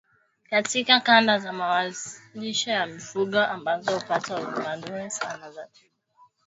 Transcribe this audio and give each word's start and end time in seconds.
katika 0.49 0.99
kanda 0.99 1.39
za 1.39 1.53
malisho 1.53 2.71
ya 2.71 2.85
mifugo 2.85 3.39
ambazo 3.39 3.99
hupata 3.99 4.37
huduma 4.37 4.77
duni 4.77 5.09
sana 5.09 5.51
za 5.51 5.67
tiba 5.67 5.89